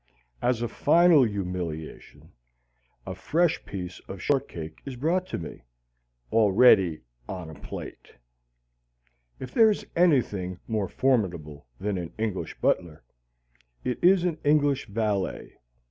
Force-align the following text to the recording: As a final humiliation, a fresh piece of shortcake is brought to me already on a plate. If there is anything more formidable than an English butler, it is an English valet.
As 0.41 0.63
a 0.63 0.67
final 0.67 1.25
humiliation, 1.25 2.31
a 3.05 3.13
fresh 3.13 3.63
piece 3.67 3.99
of 4.07 4.19
shortcake 4.19 4.81
is 4.83 4.95
brought 4.95 5.27
to 5.27 5.37
me 5.37 5.61
already 6.31 7.01
on 7.29 7.51
a 7.51 7.53
plate. 7.53 8.15
If 9.39 9.53
there 9.53 9.69
is 9.69 9.85
anything 9.95 10.59
more 10.67 10.87
formidable 10.87 11.67
than 11.79 11.99
an 11.99 12.13
English 12.17 12.59
butler, 12.59 13.03
it 13.83 14.03
is 14.03 14.23
an 14.23 14.39
English 14.43 14.87
valet. 14.87 15.59